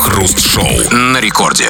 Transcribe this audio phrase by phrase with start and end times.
[0.00, 1.68] Крем-хруст-шоу на рекорде.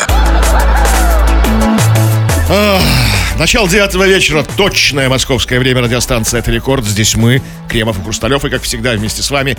[3.37, 6.85] Начало девятого вечера, точное московское время, радиостанция «Это рекорд».
[6.85, 9.57] Здесь мы, Кремов и Хрусталев, и, как всегда, вместе с вами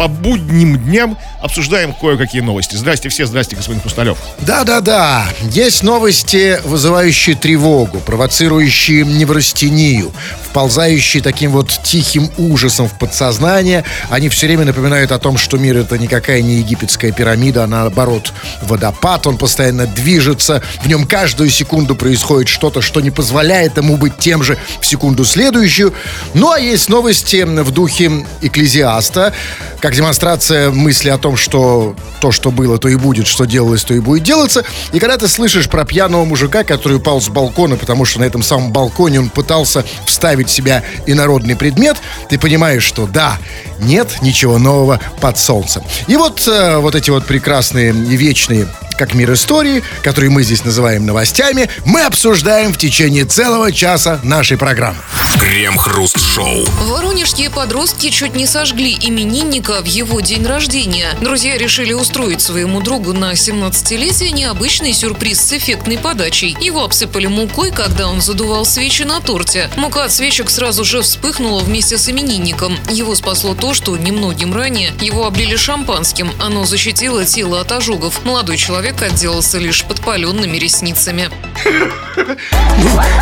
[0.00, 2.74] по будним дням обсуждаем кое-какие новости.
[2.74, 4.16] Здрасте все, здрасте, господин Хрусталев.
[4.38, 10.10] Да-да-да, есть новости, вызывающие тревогу, провоцирующие неврастению,
[10.42, 13.84] вползающие таким вот тихим ужасом в подсознание.
[14.08, 18.32] Они все время напоминают о том, что мир это никакая не египетская пирамида, а наоборот
[18.62, 24.16] водопад, он постоянно движется, в нем каждую секунду происходит что-то, что не позволяет ему быть
[24.16, 25.92] тем же в секунду следующую.
[26.32, 29.34] Ну а есть новости в духе экклезиаста,
[29.78, 33.94] как демонстрация мысли о том, что то, что было, то и будет, что делалось, то
[33.94, 34.64] и будет делаться.
[34.92, 38.42] И когда ты слышишь про пьяного мужика, который упал с балкона, потому что на этом
[38.42, 41.96] самом балконе он пытался вставить в себя инородный предмет,
[42.28, 43.38] ты понимаешь, что да,
[43.78, 45.82] нет ничего нового под солнцем.
[46.06, 48.66] И вот, э, вот эти вот прекрасные и вечные
[49.00, 54.58] как мир истории, который мы здесь называем новостями, мы обсуждаем в течение целого часа нашей
[54.58, 54.98] программы.
[55.38, 56.66] Крем-хруст-шоу.
[56.86, 61.14] Воронежские подростки чуть не сожгли именинника в его день рождения.
[61.20, 66.56] Друзья решили устроить своему другу на 17-летие необычный сюрприз с эффектной подачей.
[66.60, 69.70] Его обсыпали мукой, когда он задувал свечи на торте.
[69.76, 72.76] Мука от свечек сразу же вспыхнула вместе с именинником.
[72.90, 76.30] Его спасло то, что немногим ранее его облили шампанским.
[76.40, 78.24] Оно защитило тело от ожогов.
[78.24, 81.30] Молодой человек отделался лишь подпаленными ресницами.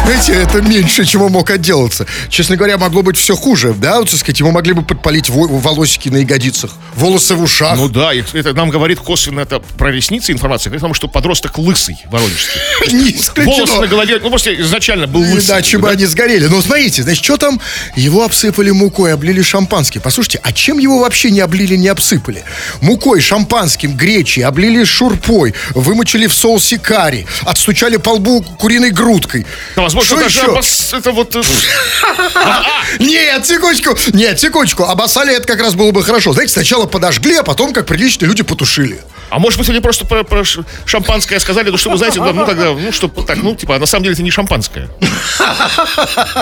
[0.04, 2.06] Знаете, это меньше, чего мог отделаться.
[2.28, 3.98] Честно говоря, могло быть все хуже, да?
[3.98, 7.76] Вот, так сказать, ему могли бы подпалить во- волосики на ягодицах, волосы в ушах.
[7.76, 11.98] Ну да, это нам говорит косвенно это про ресницы информация, говорит том, что подросток лысый
[12.06, 12.60] воронежский.
[12.92, 13.44] не.
[13.44, 15.54] Волосы на голове, ну просто изначально был лысый.
[15.54, 16.46] Иначе бы они сгорели.
[16.46, 17.60] Ну, смотрите, значит, что там?
[17.96, 20.00] Его обсыпали мукой, облили шампанским.
[20.00, 22.44] Послушайте, а чем его вообще не облили, не обсыпали?
[22.80, 29.46] Мукой, шампанским, гречей, облили шурпой, вымочили в соусе карри, отстучали по лбу куриной грудкой.
[29.76, 30.48] Да, возможно, Что даже еще?
[30.52, 31.34] обос- это вот...
[31.34, 31.42] э,
[33.00, 34.84] Нет, секундочку, нет, секундочку.
[34.84, 36.27] Обоссали это как раз было бы хорошо.
[36.32, 39.00] Знаете, сначала подожгли, а потом, как приличные люди, потушили.
[39.30, 40.42] А может быть, они просто про, про
[40.86, 43.78] шампанское сказали, ну что вы знаете, да, ну тогда, ну что, так, ну типа, а
[43.78, 44.88] на самом деле это не шампанское.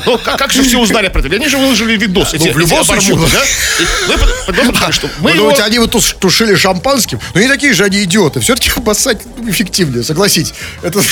[0.06, 1.34] Ну, как, как же все узнали про это?
[1.34, 3.44] Они же выложили видос, эти, Ну, в любом случае, да?
[3.80, 5.38] И мы подумали, что мы Вы его...
[5.40, 7.20] думаете, они вот туш- тушили шампанским?
[7.34, 8.40] Ну, не такие же они идиоты.
[8.40, 9.18] Все-таки обоссать
[9.48, 10.54] эффективнее, согласитесь.
[10.82, 11.02] Это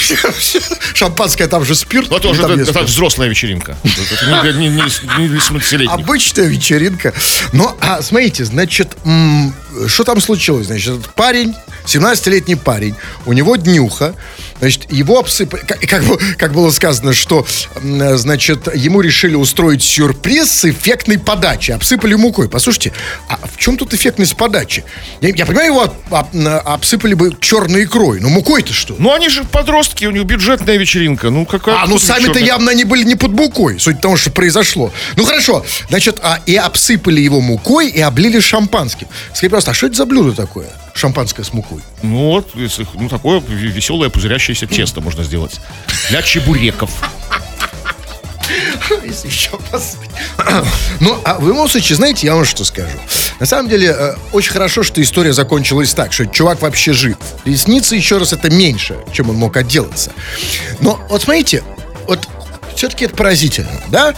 [0.94, 2.10] шампанское, там же спирт.
[2.10, 3.76] Или тоже это, это взрослая вечеринка.
[3.82, 5.92] Это не не, не- не для 17-летних.
[5.92, 7.12] Обычная вечеринка.
[7.52, 8.63] Ну, а смотрите, значит,
[9.06, 9.52] м,
[9.88, 10.66] что там случилось?
[10.66, 11.54] Значит, этот парень,
[11.86, 12.94] 17-летний парень,
[13.26, 14.14] у него днюха,
[14.60, 16.02] значит, его обсыпали, как, как
[16.38, 17.46] как было сказано, что,
[17.82, 22.48] значит, ему решили устроить сюрприз с эффектной подачей, обсыпали мукой.
[22.48, 22.92] Послушайте,
[23.28, 24.84] а в чем тут эффектность подачи?
[25.20, 26.36] Я, я понимаю, его об- об-
[26.66, 28.94] обсыпали бы черной икрой, но мукой-то что?
[28.98, 31.30] Ну, они же подростки, у них бюджетная вечеринка.
[31.30, 34.92] Ну, какая А, ну сами-то явно они были не под мукой, суть того, что произошло.
[35.16, 39.06] Ну хорошо, значит, а, и обсыпали его мукой и облили шампанским.
[39.34, 40.68] Скажи, пожалуйста, а что это за блюдо такое?
[40.94, 41.80] Шампанское с мукой.
[42.02, 42.50] Ну, вот,
[42.94, 45.60] ну, такое веселое пузырящееся тесто можно сделать.
[46.10, 46.90] Для чебуреков.
[49.04, 49.50] Если еще.
[51.00, 52.96] Ну, а в любом случае, знаете, я вам что скажу.
[53.40, 57.16] На самом деле, э, очень хорошо, что история закончилась так, что чувак вообще жив.
[57.44, 60.12] Ресницы, еще раз, это меньше, чем он мог отделаться.
[60.80, 61.64] Но вот смотрите,
[62.06, 62.28] вот
[62.76, 64.14] все-таки это поразительно, да?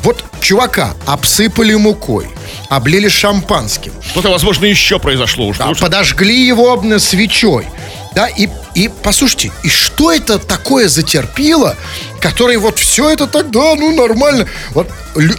[0.00, 2.28] Вот чувака обсыпали мукой,
[2.68, 5.58] облили шампанским, Что-то, возможно, еще произошло уж.
[5.58, 7.66] Да, что- подожгли его м, свечой.
[8.14, 11.76] Да, и, и послушайте, и что это такое затерпило,
[12.24, 14.46] который вот все это тогда, ну, нормально.
[14.70, 14.88] Вот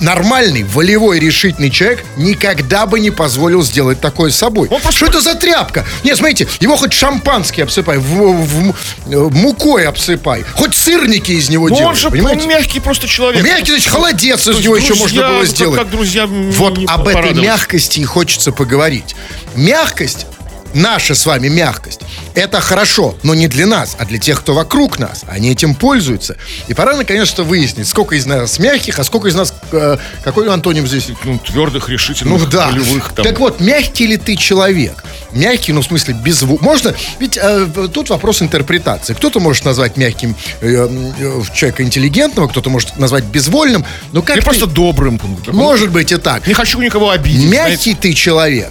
[0.01, 4.68] нормальный, волевой, решительный человек никогда бы не позволил сделать такое с собой.
[4.69, 5.84] Он Что это за тряпка?
[6.03, 8.75] Нет, смотрите, его хоть шампанский обсыпай, в, в- м-
[9.07, 12.47] э, мукой обсыпай, хоть сырники из него Ну, делай, он же понимаете?
[12.47, 13.44] мягкий просто человек.
[13.44, 15.79] Мягкий, значит, холодец То из него еще друзья, можно было сделать.
[15.79, 19.16] как друзья, Вот не об этой мягкости и хочется поговорить.
[19.56, 20.28] Мягкость,
[20.75, 22.02] наша с вами мягкость,
[22.36, 25.23] это хорошо, но не для нас, а для тех, кто вокруг нас.
[25.28, 26.38] Они этим пользуются.
[26.67, 29.53] И пора наконец-то выяснить, сколько из нас мягких, а сколько из нас...
[29.72, 31.08] э, какой антоним здесь?
[31.23, 32.67] Ну, твердых, решительных, Ну да.
[32.67, 33.26] волевых там.
[33.26, 35.03] Так вот, мягкий ли ты человек?
[35.32, 36.41] Мягкий, ну, в смысле, без.
[36.44, 39.14] Можно, ведь э, тут вопрос интерпретации.
[39.14, 40.88] Кто-то может назвать мягким э,
[41.20, 43.85] э, человека интеллигентного, кто-то может назвать безвольным.
[44.11, 45.20] Но как Или ты- просто добрым.
[45.47, 46.46] Может быть и так.
[46.47, 47.47] Не хочу никого обидеть.
[47.50, 47.72] знаете.
[47.72, 48.70] Мягкий ты человек.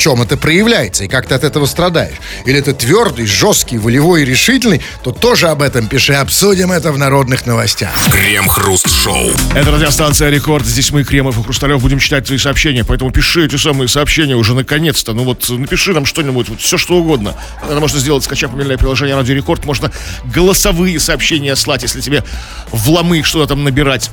[0.00, 2.16] Чем это проявляется и как ты от этого страдаешь.
[2.46, 6.14] Или ты твердый, жесткий, волевой и решительный, то тоже об этом пиши.
[6.14, 7.92] Обсудим это в народных новостях.
[8.10, 9.30] Крем-хруст-шоу.
[9.54, 10.64] Это радиостанция Рекорд.
[10.64, 12.82] Здесь мы, Кремов и Хрусталев, будем читать твои сообщения.
[12.82, 15.12] Поэтому пиши эти самые сообщения уже наконец-то.
[15.12, 17.36] Ну вот напиши нам что-нибудь, вот все что угодно.
[17.62, 19.66] Это можно сделать, скачав мобильное приложение Радио Рекорд.
[19.66, 19.92] Можно
[20.24, 22.24] голосовые сообщения слать, если тебе
[22.70, 24.10] вломы что-то там набирать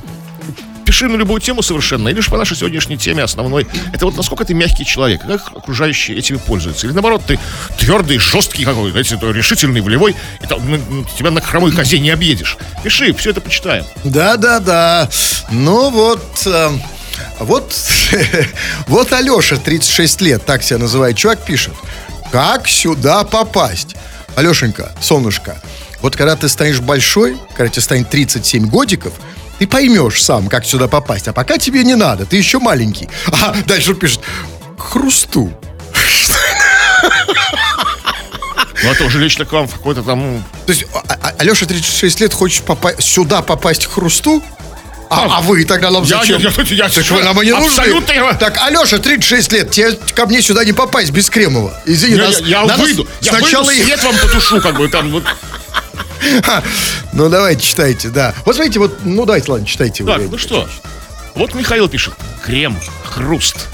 [0.88, 3.66] пиши на любую тему совершенно, или же по нашей сегодняшней теме основной.
[3.92, 6.86] Это вот насколько ты мягкий человек, как окружающие этими пользуются.
[6.86, 7.38] Или наоборот, ты
[7.76, 12.56] твердый, жесткий какой, знаете, решительный, волевой, и там, ну, тебя на хромой козе не объедешь.
[12.82, 13.84] Пиши, все это почитаем.
[14.02, 15.10] Да-да-да.
[15.50, 16.46] Ну вот...
[16.46, 16.70] Э,
[17.38, 17.74] вот,
[18.86, 21.74] вот Алеша, 36 лет, так себя называет чувак, пишет.
[22.32, 23.94] Как сюда попасть?
[24.36, 25.60] Алешенька, солнышко,
[26.00, 29.12] вот когда ты станешь большой, когда тебе станет 37 годиков,
[29.58, 31.28] ты поймешь сам, как сюда попасть.
[31.28, 33.08] А пока тебе не надо, ты еще маленький.
[33.32, 34.20] А дальше он пишет,
[34.76, 35.52] к хрусту.
[38.84, 40.20] Ну, это уже лично к вам в какой-то там...
[40.20, 44.40] ну, То есть а- а- Алеша 36 лет хочет попа- сюда попасть к хрусту?
[45.10, 46.40] А, а вы тогда нам Я- зачем?
[46.40, 47.66] я- я- я- так вы нам и не нужны.
[47.66, 51.72] абсолютно я- Так, Алеша, 36 лет, тебе ко мне сюда не попасть без Кремова.
[51.86, 54.76] Извини, Я, нас- я- я надо выйду, я сначала выйду, их- свет вам потушу, как
[54.76, 55.24] бы там вот.
[57.12, 58.34] Ну, давайте, читайте, да.
[58.44, 60.04] Вот смотрите, вот, ну, давайте, ладно, читайте.
[60.04, 60.68] Так, ну что,
[61.34, 62.14] вот Михаил пишет.
[62.44, 63.68] Крем, хруст.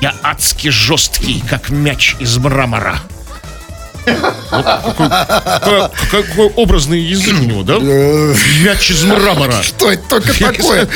[0.00, 3.00] Я адски жесткий, как мяч из мрамора.
[4.50, 7.74] Вот какой, какой- какой образный язык у него, да?
[7.80, 9.62] Э, Мяч из мрамора.
[9.62, 10.88] Что это только такое?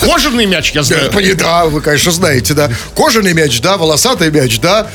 [0.00, 1.10] Кожаный мяч, я знаю.
[1.10, 2.70] пони- Да, вы, конечно, знаете, да.
[2.94, 4.86] Кожаный мяч, да, волосатый мяч, да.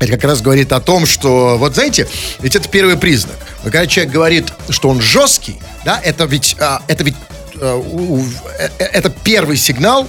[0.00, 2.08] Это как раз говорит о том, что, вот знаете,
[2.40, 3.36] ведь это первый признак.
[3.62, 7.16] Когда человек говорит, что он жесткий, да, это ведь, а, это ведь,
[7.60, 7.78] а,
[8.58, 10.08] э, э, это первый сигнал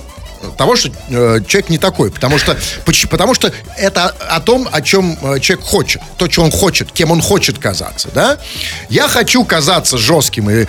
[0.57, 2.57] того, что э, человек не такой, потому что,
[3.09, 7.11] потому что это о том, о чем э, человек хочет, то, что он хочет, кем
[7.11, 8.37] он хочет казаться, да?
[8.89, 10.65] Я хочу казаться жестким, и,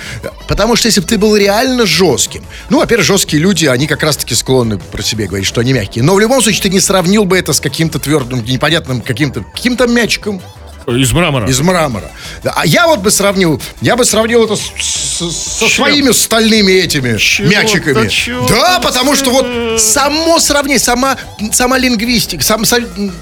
[0.49, 4.35] потому что если бы ты был реально жестким, ну, во-первых, жесткие люди, они как раз-таки
[4.35, 7.39] склонны про себя говорить, что они мягкие, но в любом случае ты не сравнил бы
[7.39, 10.41] это с каким-то твердым, непонятным каким-то, каким-то мячиком,
[10.87, 11.49] Из мрамора.
[11.49, 12.11] из мрамора.
[12.45, 15.85] А я вот бы сравнил, я бы сравнил это с- с- со Чем?
[15.85, 18.09] своими стальными этими Чего-то, мячиками.
[18.09, 21.17] чего-то Да, потому что вот само сравнение, сама,
[21.53, 23.13] сама лингвистика, сам, сам-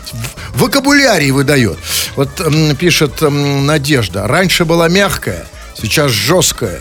[0.55, 1.79] вокабулярий выдает.
[2.17, 2.41] Вот
[2.79, 5.47] пишет Надежда, раньше была мягкая,
[5.81, 6.81] сейчас жесткая,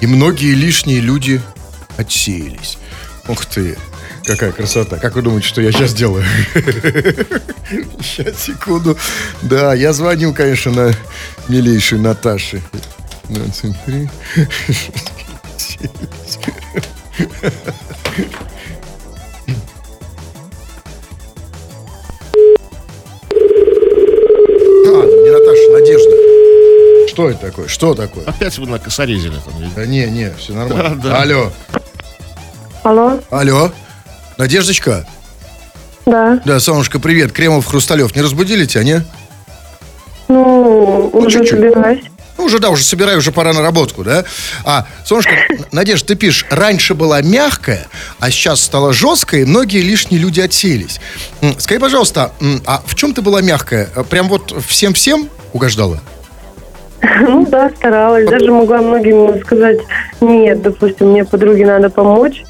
[0.00, 1.40] и многие лишние люди
[1.96, 2.78] отсеялись.
[3.28, 3.76] Ух ты,
[4.26, 4.98] какая красота.
[4.98, 6.24] Как вы думаете, что я сейчас делаю?
[8.00, 8.96] Сейчас, секунду.
[9.42, 10.92] Да, я звоню, конечно, на
[11.48, 12.62] милейшей Наташе.
[13.28, 14.08] 23.
[24.88, 26.16] А, не Наташа, Надежда.
[27.08, 27.68] Что это такое?
[27.68, 28.24] Что такое?
[28.24, 29.54] Опять вы накосорезили там.
[29.74, 30.96] Да не, не, все нормально.
[30.96, 31.22] Да, да.
[31.22, 31.52] Алло,
[32.82, 33.72] Алло, алло.
[34.38, 35.06] Надеждочка?
[36.04, 36.40] да.
[36.44, 37.32] Да, солнышко, привет.
[37.32, 38.14] Кремов, Хрусталев.
[38.14, 39.02] Не разбудили тебя, не?
[40.28, 41.58] Ну, уже чуть-чуть.
[41.58, 42.04] собираюсь.
[42.38, 44.24] Ну, уже, да, уже собираю, уже пора на работку, да?
[44.64, 45.32] А, солнышко,
[45.72, 47.86] Надежда, ты пишешь, раньше была мягкая,
[48.20, 51.00] а сейчас стала жесткой, и многие лишние люди отсеялись.
[51.58, 52.32] Скажи, пожалуйста,
[52.66, 53.88] а в чем ты была мягкая?
[53.94, 55.98] А Прям вот всем-всем угождала?
[57.20, 58.28] Ну да, старалась.
[58.28, 59.78] Даже могла многим сказать,
[60.20, 62.42] нет, допустим, мне подруге надо помочь.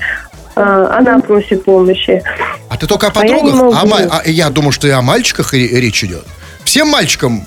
[0.57, 2.23] А, Она просит помощи.
[2.69, 3.79] А ты только о А я подругах?
[3.83, 6.25] А ма- а я думал, что и о мальчиках ре- речь идет.
[6.65, 7.45] Всем мальчикам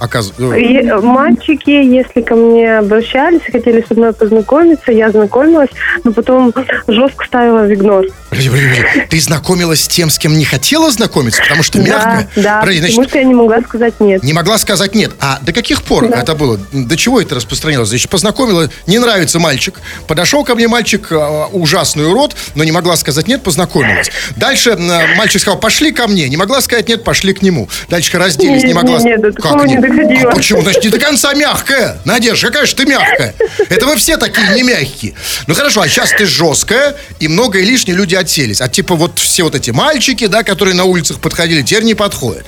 [0.00, 0.56] оказывается.
[0.56, 5.70] И мальчики, если ко мне обращались, хотели со мной познакомиться, я знакомилась,
[6.04, 6.52] но потом
[6.88, 8.06] жестко ставила в игнор.
[8.30, 9.06] Подожди, подожди, подожди.
[9.10, 12.28] Ты знакомилась с тем, с кем не хотела знакомиться, потому что мягкая?
[12.36, 14.22] Да, да, Подожди, значит, потому что я не могла сказать нет.
[14.22, 15.10] Не могла сказать нет.
[15.20, 16.20] А до каких пор Да.
[16.20, 16.58] это было?
[16.72, 17.88] До чего это распространилось?
[17.88, 19.78] Значит, познакомила, не нравится мальчик.
[20.06, 24.10] Подошел ко мне мальчик, э, ужасный урод, но не могла сказать нет, познакомилась.
[24.36, 24.76] Дальше
[25.16, 26.28] мальчик сказал, пошли ко мне.
[26.28, 27.68] Не могла сказать нет, пошли к нему.
[27.88, 28.98] Дальше разделись, не Нет, могла...
[28.98, 30.62] нет, нет, до такого А почему?
[30.62, 31.98] Значит, не до конца мягкая.
[32.04, 33.34] Надежда, какая же ты мягкая?
[33.68, 35.14] Это вы все такие не мягкие.
[35.46, 38.60] Ну хорошо, а сейчас ты жесткая, и много и лишние люди отселись.
[38.60, 42.44] А типа вот все вот эти мальчики, да, которые на улицах подходили, теперь не подходят.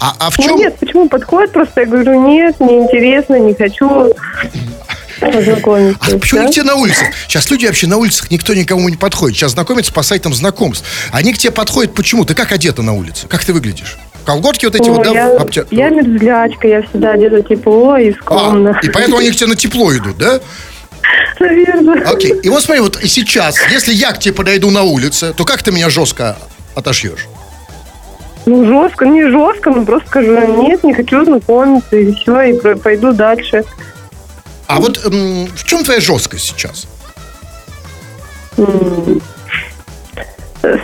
[0.00, 0.52] А, а в чем...
[0.52, 1.52] Ну нет, почему подходит?
[1.52, 4.14] Просто я говорю, нет, неинтересно, не хочу
[5.20, 5.98] познакомиться.
[6.00, 6.62] А почему не всё.
[6.62, 7.08] те на улицах?
[7.26, 9.36] Сейчас люди вообще на улицах, никто никому не подходит.
[9.36, 10.84] Сейчас знакомятся по сайтам знакомств.
[11.10, 12.24] Они к тебе подходят почему?
[12.24, 13.26] Ты как одета на улице?
[13.26, 13.98] Как ты выглядишь?
[14.28, 15.10] Колготки вот эти Ну, вот, да?
[15.12, 18.78] я, обтя- я мерзлячка, я всегда одета тепло и А, скромно.
[18.82, 20.38] и поэтому они к тебе на тепло идут, да?
[21.40, 22.02] Наверное.
[22.06, 22.34] Окей.
[22.42, 25.72] И вот смотри, вот сейчас, если я к тебе подойду на улице, то как ты
[25.72, 26.36] меня жестко
[26.74, 27.26] отошьешь?
[28.44, 33.14] Ну, жестко, не жестко, но просто скажу, нет, не хочу знакомиться, и все, и пойду
[33.14, 33.64] дальше.
[34.66, 36.86] А вот м, в чем твоя жесткость сейчас?
[38.58, 38.62] Э,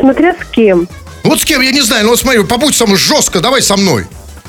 [0.01, 0.89] Смотря с кем.
[1.25, 3.76] Вот с кем, я не знаю, ну вот смотри, побудь со мной жестко, давай со
[3.76, 4.07] мной.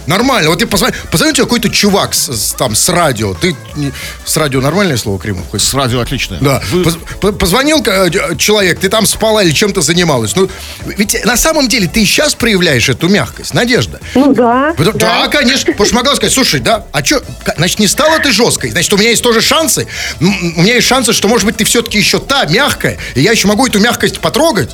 [0.07, 0.49] Нормально.
[0.51, 3.33] Вот ты позвони, позвони тебе какой-то чувак с, с- там с радио.
[3.33, 3.91] Ты не-
[4.23, 5.47] с радио нормальное слово, Кремов?
[5.49, 5.63] хоть?
[5.63, 6.37] С радио отличное.
[6.39, 6.61] Да.
[6.71, 10.35] Вы- Поз- по- позвонил э, человек, ты там спала или чем-то занималась.
[10.35, 10.47] Ну,
[10.85, 13.99] ведь на самом деле ты сейчас проявляешь эту мягкость, Надежда.
[14.13, 14.75] Ну да.
[14.77, 15.71] Потому- Да, конечно.
[15.71, 17.23] Потому что могла сказать, слушай, да, а что,
[17.57, 18.69] значит, не стала ты жесткой?
[18.69, 19.87] Значит, у меня есть тоже шансы.
[20.19, 23.47] У меня есть шансы, что, может быть, ты все-таки еще та, мягкая, и я еще
[23.47, 24.69] могу эту мягкость потрогать.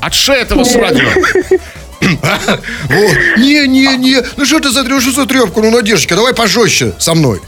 [0.00, 1.08] Отшей этого с радио.
[2.00, 3.16] Вот.
[3.38, 4.22] Не, не, не.
[4.36, 5.60] Ну что ты за трё- что за трепку?
[5.62, 7.40] Ну, Надеждочка, давай пожестче со мной.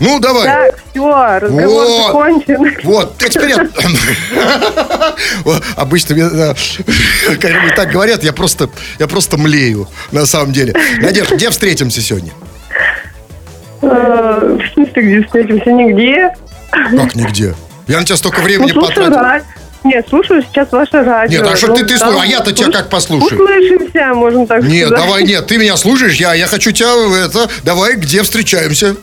[0.00, 0.44] Ну, давай.
[0.44, 2.06] Так, все, разговор Вот.
[2.06, 2.74] закончен.
[2.84, 3.16] Вот.
[5.44, 6.54] Вот, Обычно мне, да,
[7.40, 8.68] когда мне так говорят, я просто,
[8.98, 10.74] я просто млею, на самом деле.
[11.00, 12.32] Надежда, где встретимся сегодня?
[13.82, 15.70] Э, В смысле, где встретимся?
[15.72, 16.30] Нигде.
[16.70, 17.54] Как нигде?
[17.86, 19.44] Я на тебя столько Ну, времени слушаю потратил.
[19.84, 21.40] Нет, слушаю сейчас ваше радио.
[21.42, 23.34] Нет, а что Ну, ты- ты там слушай, а я-то тебя как послушаю?
[23.42, 25.04] Услышимся, можно так Нет, сказать.
[25.06, 28.96] давай, нет, ты меня слушаешь, я, я хочу тебя, это, давай, где встречаемся?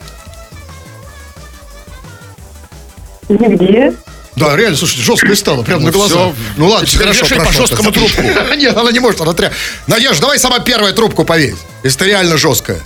[3.30, 3.94] Нигде.
[4.36, 6.16] Да, реально, слушай, жестко стало, прям на Ну, глаза.
[6.16, 6.34] всё.
[6.58, 8.22] Ну ладно, Теперь хорошо, вешай по жесткому трубку.
[8.58, 9.52] Нет, она не может, она тря...
[9.88, 12.80] Надежда, давай сама первая трубку повесь, если ты реально жесткая.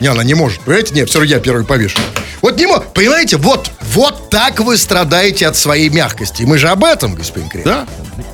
[0.00, 0.60] Не, она не может.
[0.60, 0.94] Понимаете?
[0.94, 2.00] Нет, все равно я первый повешу.
[2.42, 2.92] Вот не мог.
[2.94, 6.42] Понимаете, вот, вот так вы страдаете от своей мягкости.
[6.44, 7.64] Мы же об этом, господин Крем.
[7.64, 7.86] Да?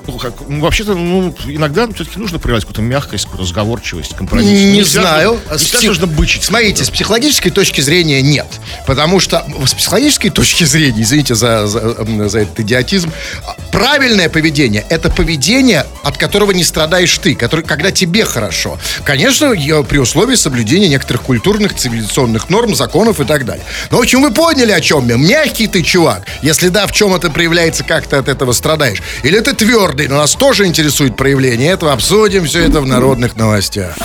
[0.07, 4.47] Ну, как, ну, вообще-то, ну, иногда все-таки нужно проявлять какую-то мягкость, какую-то разговорчивость, компромисс.
[4.49, 5.41] Не знаю.
[5.51, 6.45] Не С всегда псих- нужно бычить.
[6.45, 8.47] Смотрите, с психологической точки зрения нет.
[8.87, 13.11] Потому что с психологической точки зрения, извините за, за, за этот идиотизм,
[13.47, 18.79] а, правильное поведение– это поведение, от которого не страдаешь ты, который, когда тебе хорошо.
[19.05, 23.65] Конечно, я- при условии соблюдения некоторых культурных, цивилизационных норм, законов и так далее.
[23.91, 25.17] Но, в общем, вы поняли, о чем я.
[25.17, 26.23] Мягкий ты чувак.
[26.43, 29.03] Если да, в чем это проявляется, как ты от этого страдаешь.
[29.23, 31.93] Или ты твердый, но нас тоже интересует проявление этого.
[31.93, 33.97] Обсудим все это в народных новостях.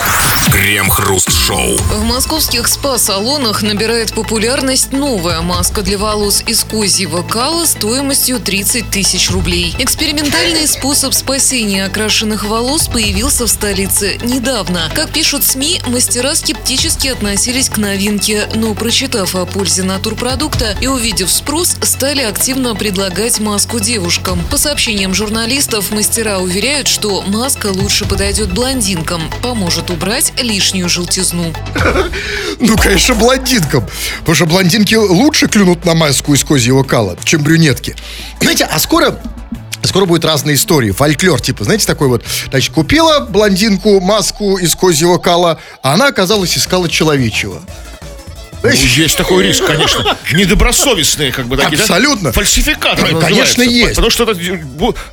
[0.50, 1.78] Крем-хруст-шоу.
[1.78, 9.30] В московских спа-салонах набирает популярность новая маска для волос из козьего кала стоимостью 30 тысяч
[9.30, 9.74] рублей.
[9.78, 14.90] Экспериментальный способ спасения окрашенных волос появился в столице недавно.
[14.94, 21.30] Как пишут СМИ, мастера скептически относились к новинке, но прочитав о пользе натурпродукта и увидев
[21.30, 24.44] спрос, стали активно предлагать маску девушкам.
[24.50, 31.52] По сообщениям журналистов, мастера уверяют, что маска лучше подойдет блондинкам, поможет убрать лишнюю желтизну.
[32.58, 33.84] Ну, конечно, блондинкам.
[34.20, 37.96] Потому что блондинки лучше клюнут на маску из козьего кала, чем брюнетки.
[38.40, 39.18] Знаете, а скоро...
[39.82, 45.18] Скоро будут разные истории, фольклор, типа, знаете, такой вот, значит, купила блондинку маску из козьего
[45.18, 47.60] кала, а она оказалась из кала человечего.
[48.62, 50.16] Ну, есть такой риск, конечно.
[50.32, 51.76] Недобросовестные, как бы такие.
[51.76, 51.82] да?
[51.82, 52.32] Абсолютно.
[52.32, 53.90] Фальсификаторы Ну, конечно, есть.
[53.90, 54.34] Потому что это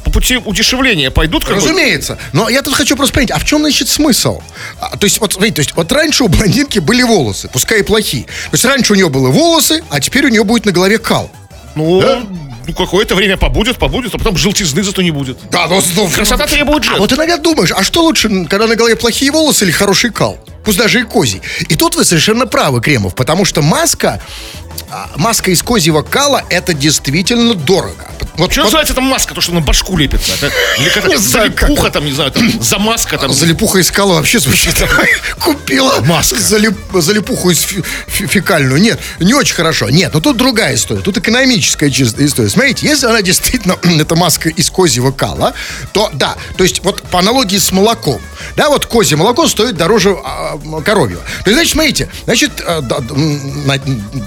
[0.03, 1.61] по пути удешевления пойдут, как бы.
[1.61, 2.17] Разумеется.
[2.33, 4.41] Но я тут хочу просто понять, а в чем, значит, смысл?
[4.79, 7.83] А, то есть, вот, смотрите, то есть, вот раньше у блондинки были волосы, пускай и
[7.83, 8.23] плохие.
[8.25, 11.31] То есть, раньше у нее было волосы, а теперь у нее будет на голове кал.
[11.75, 12.23] Ну, Да?
[12.69, 15.37] Ну, какое-то время побудет, побудет, а потом желтизны зато не будет.
[15.51, 16.99] Да, ну, Красота требует А жертв.
[16.99, 20.37] вот иногда думаешь, а что лучше, когда на голове плохие волосы или хороший кал?
[20.63, 21.41] Пусть даже и козий.
[21.69, 24.68] И тут вы совершенно правы, Кремов, потому что маска, а,
[25.15, 28.11] маска из козьего кала, это действительно дорого.
[28.37, 30.31] Вот, Что вот называется там маска, то, что на башку лепится?
[30.33, 33.33] Это, или Не как залипуха там, не знаю, там, замазка там.
[33.33, 34.75] залипуха из кала вообще звучит.
[35.39, 36.37] Купила Маска.
[36.37, 37.67] залип- залипуху из
[38.07, 38.81] фекальную.
[38.81, 39.89] Нет, не очень хорошо.
[39.89, 41.01] Нет, но тут другая история.
[41.01, 42.49] Тут экономическая чистая история.
[42.49, 45.53] Смотрите, если она действительно, эта маска из козьего кала,
[45.91, 48.21] то да, то есть вот по аналогии с молоком,
[48.55, 51.21] да, вот козье молоко стоит дороже а, коровьего.
[51.43, 52.99] То есть, значит, смотрите, значит, э, да,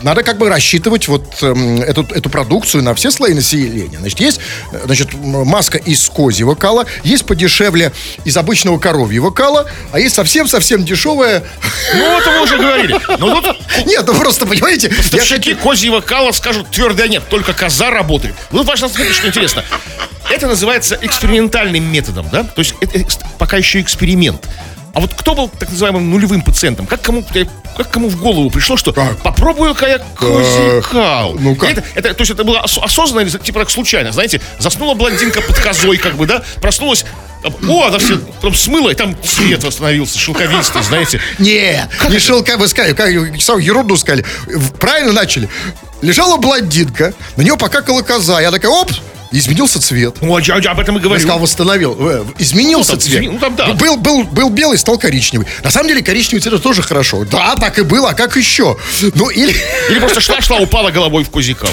[0.03, 3.99] надо как бы рассчитывать вот эм, эту, эту продукцию на все слои населения.
[3.99, 4.41] Значит, есть,
[4.73, 7.93] э, значит, маска из козьего кала, есть подешевле
[8.25, 11.43] из обычного коровьего кала, а есть совсем-совсем дешевая...
[11.95, 12.99] Ну, это мы уже говорили.
[13.19, 13.57] Но тут
[13.87, 18.35] Нет, ну просто, понимаете, я поставщики козьего кала скажут твердо нет, только коза работает.
[18.51, 19.65] Ну, важно сказать, что интересно.
[20.31, 22.45] Это называется экспериментальным методом, да?
[22.45, 24.47] То есть это экс- пока еще эксперимент.
[24.95, 26.87] А вот кто был так называемым нулевым пациентом?
[26.87, 27.25] Как кому,
[27.77, 29.17] как кому в голову пришло, что Так.
[29.23, 31.35] попробую-ка я козий кал?
[31.39, 31.71] ну как?
[31.71, 34.13] Это, это- то есть это было ос- осознанно или типа так случайно?
[34.13, 36.43] Знаете, заснула блондинка под козой, как бы, да?
[36.61, 37.07] Проснулась,
[37.43, 41.21] о, она все, потом смыла, и там цвет восстановился, шелковистый, знаете.
[41.39, 43.09] Не, не шелка, вы сказали, как
[43.41, 44.27] самую ерунду сказали.
[44.79, 45.49] Правильно начали.
[46.03, 48.41] Лежала блондинка, на нее покакала коза.
[48.43, 48.91] Я такая, оп,
[49.33, 50.17] изменился цвет.
[50.21, 51.21] Ну, а я- я об этом и Я говорю.
[51.21, 51.97] сказал, восстановил.
[51.99, 53.33] Э, Изменился Ну, там, цвет.
[53.33, 53.73] ну, там, да.
[53.75, 55.47] Был, был, был белый, стал коричневый.
[55.65, 57.25] На самом деле коричневый цвет тоже хорошо.
[57.25, 58.77] Да, так и было, а как еще?
[59.15, 59.55] Ну, или...
[59.91, 61.71] Или просто шла-шла, упала головой в козикал.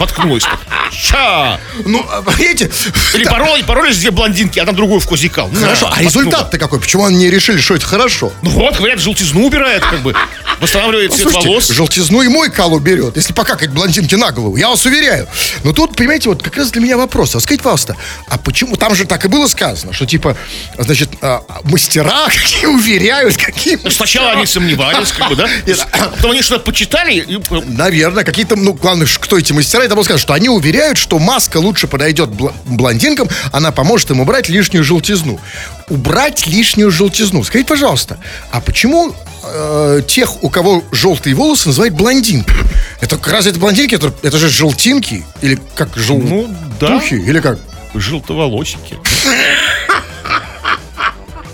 [0.00, 0.58] Поткнулась так.
[0.90, 1.60] Ща!
[1.84, 2.70] Ну, а, понимаете?
[3.12, 5.48] Или поролись, поролись две блондинки, а там другую в козикал.
[5.48, 6.80] На, Хорошо, а результат-то какой?
[6.80, 8.32] Почему они не решили, что это хорошо?
[8.40, 10.14] Ну вот, говорят, желтизну убирает, как бы.
[10.58, 11.68] Восстанавливает цвет Слушайте, волос.
[11.68, 15.26] желтизну и мой кал уберет, если покакать блондинки на голову, я вас уверяю.
[15.64, 17.34] Но тут, понимаете, вот как раз для меня вопрос.
[17.34, 17.96] А скажите, пожалуйста,
[18.28, 20.36] а почему, там же так и было сказано, что типа,
[20.78, 25.48] значит, а, мастера какие уверяют, какие Ну, Сначала они сомневались, как бы, да?
[26.16, 30.34] Потом они что-то почитали, э, Наверное, какие-то, ну, главное, кто эти мастера, было сказано, что
[30.34, 35.40] они уверяют, что маска лучше подойдет бл- блондинкам, она поможет им убрать лишнюю желтизну.
[35.88, 37.42] Убрать лишнюю желтизну.
[37.44, 38.18] Скажите, пожалуйста,
[38.50, 42.58] а почему э, тех, у кого желтые волосы, называют блондинками?
[43.00, 43.94] Это разве это блондинки?
[43.94, 45.24] Это, это же желтинки?
[45.42, 46.28] Или как желтухи?
[46.32, 47.00] Ну, да.
[47.10, 47.58] Или как?
[47.94, 48.98] желтоволосики.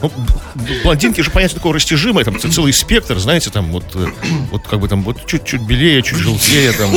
[0.83, 4.07] Блондинки же понятие такое растяжимое, там целый спектр, знаете, там вот, э,
[4.51, 6.91] вот как бы там вот чуть-чуть белее, чуть желтее, там.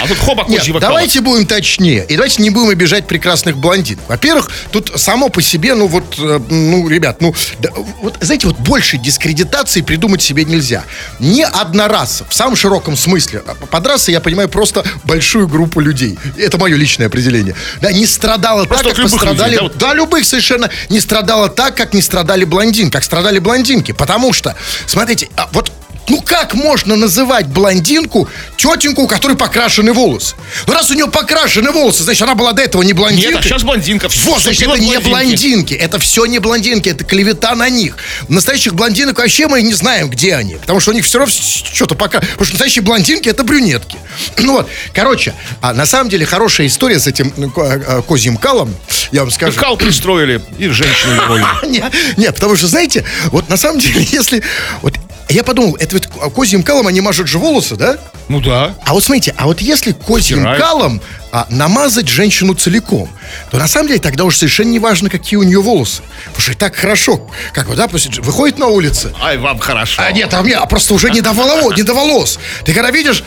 [0.00, 2.04] А тут хоба Нет, давайте будем точнее.
[2.08, 3.98] И давайте не будем обижать прекрасных блондин.
[4.08, 8.58] Во-первых, тут само по себе, ну вот, э, ну, ребят, ну, да, вот, знаете, вот
[8.58, 10.84] больше дискредитации придумать себе нельзя.
[11.18, 13.42] Ни одна раса, в самом широком смысле.
[13.46, 16.18] А Под расой я понимаю просто большую группу людей.
[16.36, 17.54] Это мое личное определение.
[17.80, 19.52] Да, не страдала Просто так, как пострадали...
[19.52, 19.76] людей, да, вот?
[19.78, 20.70] Да, любых совершенно.
[20.88, 23.92] Не страдала так, как не страдали блондин, страдали блондинки.
[23.92, 24.54] Потому что,
[24.86, 25.70] смотрите, а вот
[26.08, 30.34] ну как можно называть блондинку тетеньку, у которой покрашены волосы?
[30.66, 33.32] Ну раз у нее покрашены волосы, значит она была до этого не блондинкой.
[33.32, 34.08] Нет, а сейчас блондинка.
[34.24, 37.96] Вот, значит, это не блондинки, это все не блондинки, это клевета на них.
[38.28, 41.94] Настоящих блондинок вообще мы не знаем, где они, потому что у них все равно что-то
[41.94, 42.20] пока...
[42.20, 43.98] Потому что настоящие блондинки это брюнетки.
[44.42, 48.74] Ну вот, короче, а на самом деле хорошая история с этим ну, э, козьим калом,
[49.12, 49.58] я вам скажу.
[49.58, 51.46] Кал пристроили, и женщину довольны.
[51.68, 51.84] Не,
[52.16, 54.42] не, потому что, знаете, вот на самом деле, если...
[54.82, 54.94] Вот
[55.32, 57.98] я подумал, это вот козьим калом они мажут же волосы, да?
[58.28, 58.74] Ну да.
[58.84, 60.62] А вот смотрите, а вот если козьим Стирают.
[60.62, 61.00] калом
[61.32, 63.08] а, намазать женщину целиком,
[63.50, 66.02] то на самом деле тогда уж совершенно не важно, какие у нее волосы.
[66.26, 67.28] Потому что и так хорошо.
[67.52, 69.12] Как вот, да, после- выходит на улице.
[69.20, 70.02] Ай, вам хорошо.
[70.04, 72.38] А нет, а мне а просто уже не до волос, не до волос.
[72.64, 73.22] Ты когда видишь...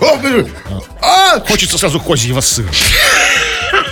[0.00, 0.48] о, блин,
[1.00, 2.68] А, Хочется сразу козьего сыра.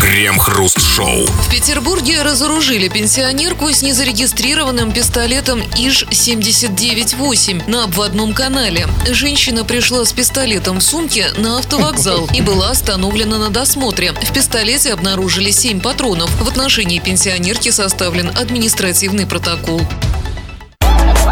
[0.00, 1.26] Крем-хруст-шоу.
[1.26, 8.86] В Петербурге разоружили пенсионерку с незарегистрированным пистолетом ИЖ-79-8 на обводном канале.
[9.08, 14.12] Женщина пришла с пистолетом в сумке на автовокзал и была остановлена на досмотре.
[14.12, 16.30] В пистолете обнаружили 7 патронов.
[16.40, 19.80] В отношении пенсионерки составлен административный протокол.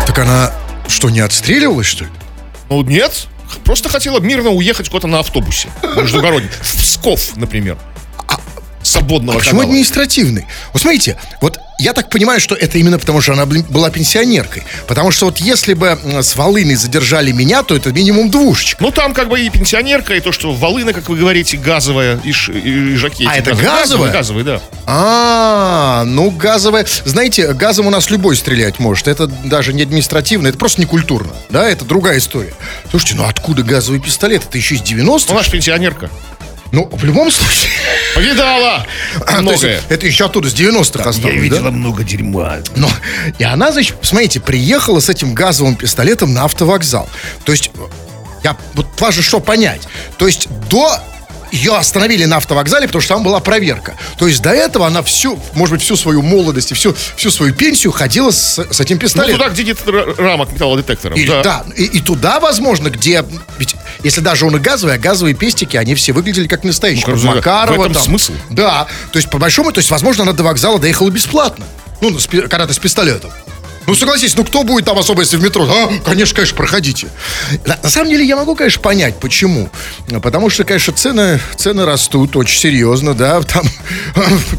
[0.06, 0.52] так она
[0.88, 2.10] что, не отстреливалась, что ли?
[2.68, 3.26] Ну нет,
[3.64, 5.68] просто хотела мирно уехать куда-то на автобусе.
[5.96, 6.50] Междугородний.
[6.50, 7.78] В Псков, например.
[8.82, 9.70] Свободного А почему канала.
[9.70, 10.46] административный?
[10.72, 14.64] Вот смотрите, вот я так понимаю, что это именно потому, что она была пенсионеркой.
[14.86, 18.82] Потому что вот если бы с Волыной задержали меня, то это минимум двушечка.
[18.82, 22.32] Ну, там как бы и пенсионерка, и то, что волына, как вы говорите, газовая, и,
[22.32, 23.26] ш, и, жаки.
[23.26, 24.12] А, это газовая?
[24.12, 24.60] Газовый, да.
[24.86, 26.86] А, ну газовая.
[27.04, 29.08] Знаете, газом у нас любой стрелять может.
[29.08, 31.32] Это даже не административно, это просто не культурно.
[31.48, 32.52] Да, это другая история.
[32.90, 34.42] Слушайте, ну откуда газовый пистолет?
[34.46, 35.26] Это еще из 90-х?
[35.28, 36.10] Ну, наша пенсионерка.
[36.72, 37.70] Ну, в любом случае.
[38.14, 38.86] Повидала
[39.18, 39.80] то есть многое.
[39.88, 41.70] это еще оттуда, с 90-х осталось, да?
[41.70, 42.58] много дерьма.
[42.76, 42.88] Но,
[43.38, 47.08] и она, значит, смотрите, приехала с этим газовым пистолетом на автовокзал.
[47.44, 47.70] То есть,
[48.42, 49.82] я, вот важно что понять.
[50.16, 51.00] То есть, до
[51.52, 53.96] ее остановили на автовокзале, потому что там была проверка.
[54.18, 57.54] То есть до этого она всю, может быть, всю свою молодость и всю, всю свою
[57.54, 59.38] пенсию ходила с, с этим Ну, пистолетом.
[59.38, 59.78] туда, где нет
[60.18, 61.16] рамок металлодетекторов.
[61.18, 63.24] Или- да, и, и туда, возможно, где...
[63.58, 67.06] Ведь если даже он и газовый, а газовые пестики, они все выглядели как настоящие.
[67.14, 67.36] Ну, Как.
[67.36, 68.02] Макарова В этом там.
[68.02, 68.32] смысл.
[68.50, 71.66] Да, то есть, по большому, то есть, возможно, она до вокзала доехала бесплатно.
[72.00, 72.16] Ну,
[72.48, 73.30] когда ты с пистолетом.
[73.90, 75.64] Ну, согласись, ну кто будет там особо, если в метро?
[75.68, 77.08] А, конечно, конечно, проходите.
[77.66, 79.68] На, на самом деле, я могу, конечно, понять, почему.
[80.22, 83.64] Потому что, конечно, цены, цены растут очень серьезно, да, там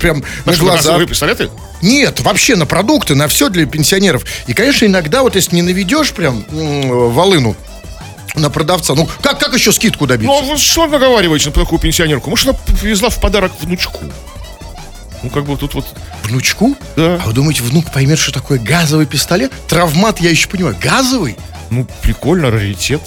[0.02, 0.84] прям на что, глазах.
[0.84, 1.50] газовые пистолеты?
[1.82, 4.26] Нет, вообще на продукты, на все для пенсионеров.
[4.48, 7.56] И, конечно, иногда вот если не наведешь прям волыну
[8.36, 10.28] на продавца, ну как, как еще скидку добиться?
[10.28, 12.30] Ну, а вы что наговариваете на такую пенсионерку?
[12.30, 14.02] Может, она привезла в подарок внучку?
[15.23, 15.86] Ну, как бы тут вот...
[16.23, 16.75] Внучку?
[16.95, 17.15] Да.
[17.15, 19.51] А вы думаете, внук поймет, что такое газовый пистолет?
[19.67, 20.75] Травмат, я еще понимаю.
[20.81, 21.38] Газовый?
[21.69, 23.01] Ну, прикольно, раритет.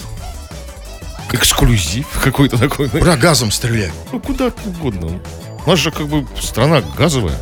[1.33, 2.89] Эксклюзив какой-то такой.
[2.93, 3.93] Ура, газом стреляю.
[4.13, 5.21] Ну, куда угодно.
[5.67, 7.37] У нас же как бы страна газовая,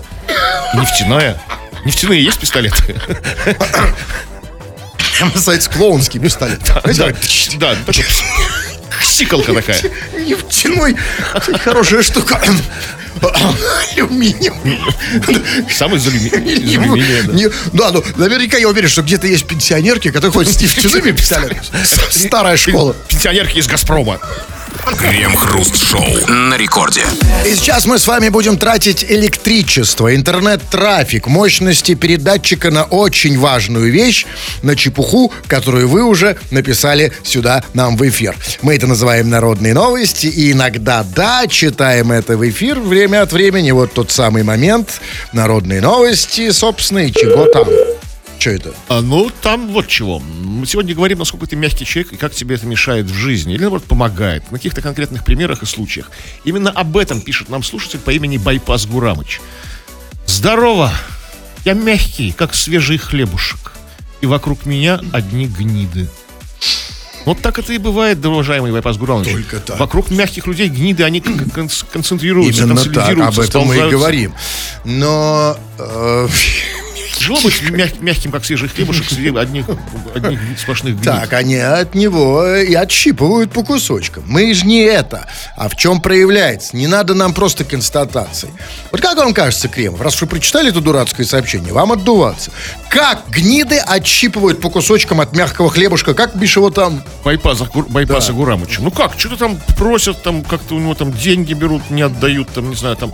[0.75, 1.43] нефтяная.
[1.85, 2.97] Нефтяные есть пистолеты?
[5.35, 6.61] Называется клоунский пистолет.
[6.65, 6.81] Да,
[7.59, 7.77] да,
[9.03, 9.81] Стиколка такая.
[10.27, 10.97] Нефтяной.
[11.65, 12.41] Хорошая штука.
[13.21, 14.59] Алюминиум.
[15.71, 20.33] Сам из алюми- из алюминия, Да, ну, наверняка я уверен, что где-то есть пенсионерки, которые
[20.33, 21.61] ходят с нефтяными пистолетами.
[22.11, 22.95] Старая школа.
[23.09, 24.19] Пенсионерки из «Газпрома».
[24.99, 27.03] Крем-хруст-шоу на рекорде.
[27.47, 34.27] И сейчас мы с вами будем тратить электричество, интернет-трафик, мощности передатчика на очень важную вещь,
[34.63, 38.37] на чепуху, которую вы уже написали сюда нам в эфир.
[38.63, 43.71] Мы это называем народные новости, и иногда, да, читаем это в эфир время от времени.
[43.71, 45.01] Вот тот самый момент,
[45.33, 47.67] народные новости, собственно, и чего там.
[48.43, 48.75] Что это?
[48.89, 50.19] А, ну, там вот чего.
[50.19, 53.55] Мы сегодня говорим, насколько ты мягкий человек и как тебе это мешает в жизни.
[53.55, 54.51] Или, наоборот, помогает.
[54.51, 56.11] На каких-то конкретных примерах и случаях.
[56.43, 59.41] Именно об этом пишет нам слушатель по имени Байпас Гурамыч.
[60.27, 60.93] Здорово!
[61.65, 63.75] Я мягкий, как свежий хлебушек.
[64.23, 66.09] И вокруг меня одни гниды.
[67.25, 69.29] Вот так это и бывает, уважаемый Байпас Гурамыч.
[69.31, 69.79] Только так.
[69.79, 74.35] Вокруг мягких людей гниды, они кон- кон- концентрируются, Именно так, об этом мы и говорим.
[74.85, 75.57] Но...
[75.79, 76.29] э,
[77.23, 79.67] Тяжело быть мяг- мягким, как свежий хлебушек, среди одних,
[80.13, 81.05] одних сплошных гнид.
[81.05, 84.25] Так, они от него и отщипывают по кусочкам.
[84.27, 85.29] Мы же не это.
[85.57, 86.77] А в чем проявляется?
[86.77, 88.49] Не надо нам просто констатаций.
[88.91, 92.51] Вот как вам кажется, Кремов, раз вы прочитали это дурацкое сообщение, вам отдуваться.
[92.89, 96.15] Как гниды отщипывают по кусочкам от мягкого хлебушка?
[96.15, 97.05] Как бишь его там...
[97.25, 98.83] Байпаса, Гур- байпаса Гурамыча.
[98.83, 102.71] Ну как, что-то там просят, там как-то у него там деньги берут, не отдают, там,
[102.71, 103.13] не знаю, там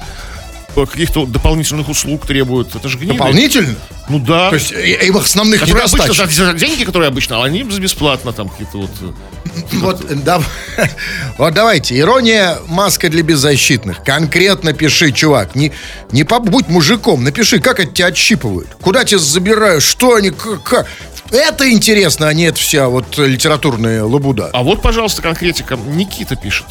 [0.87, 2.75] каких-то дополнительных услуг требуют.
[2.75, 3.15] Это же гниды.
[3.15, 3.75] Дополнительно?
[4.09, 4.49] Ну да.
[4.51, 6.47] То есть э, им основных которые обычно недостаточно.
[6.47, 8.91] за, деньги, которые обычно, а они бесплатно там какие-то вот...
[9.01, 10.41] э, Вот, да,
[11.39, 14.03] вот давайте, ирония маска для беззащитных.
[14.05, 15.55] Конкретно пиши, чувак.
[15.55, 15.73] Не,
[16.13, 18.69] не побудь мужиком, напиши, как это тебя отщипывают.
[18.81, 20.87] Куда тебя забирают, что они, как, как.
[21.31, 24.51] Это интересно, а не это вся вот литературная лабуда.
[24.53, 25.77] А вот, пожалуйста, конкретика.
[25.77, 26.67] Никита пишет.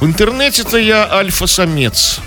[0.00, 2.18] В интернете-то я альфа-самец.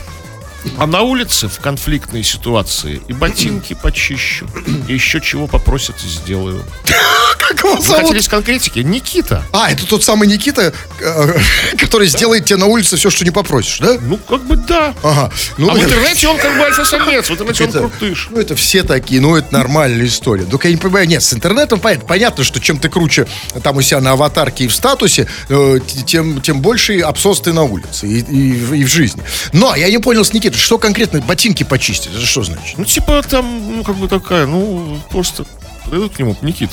[0.78, 4.48] А на улице в конфликтной ситуации и ботинки почищу,
[4.88, 6.64] и еще чего попросят, сделаю.
[7.38, 8.02] Как его Вы зовут?
[8.04, 8.80] хотели с конкретики?
[8.80, 9.44] Никита.
[9.52, 11.34] А, это тот самый Никита, э,
[11.78, 13.98] который сделает тебе на улице все, что не попросишь, да?
[14.02, 14.94] Ну, как бы да.
[15.04, 15.32] Ага.
[15.58, 18.30] Ну, а в интернете он как бы альфа-самец, в интернете он крутыш.
[18.32, 20.44] ну, это все такие, ну, это нормальная история.
[20.44, 23.28] Только я не понимаю, нет, с интернетом понятно, понятно что чем ты круче
[23.64, 27.64] там у себя на аватарке и в статусе, э, тем, тем больше обсос ты на
[27.64, 29.24] улице и, и и в жизни.
[29.54, 32.12] Но я не понял с Никитой, что конкретно ботинки почистить?
[32.14, 32.78] Это что значит?
[32.78, 35.46] Ну, типа там, ну, как бы такая, ну, просто
[35.84, 36.72] подойдут к нему, Никит,